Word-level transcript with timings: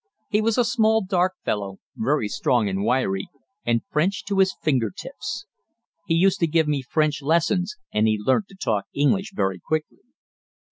He 0.29 0.41
was 0.41 0.57
a 0.57 0.65
small 0.65 1.03
dark 1.05 1.35
fellow, 1.45 1.77
very 1.95 2.27
strong 2.27 2.67
and 2.67 2.83
wiry, 2.83 3.29
and 3.63 3.83
French 3.91 4.23
to 4.25 4.39
his 4.39 4.55
finger 4.63 4.89
tips. 4.89 5.45
He 6.07 6.15
used 6.15 6.39
to 6.39 6.47
give 6.47 6.67
me 6.67 6.81
French 6.81 7.21
lessons, 7.21 7.75
and 7.93 8.07
he 8.07 8.17
learnt 8.17 8.47
to 8.47 8.55
talk 8.55 8.85
English 8.95 9.31
very 9.35 9.59
quickly. 9.59 9.99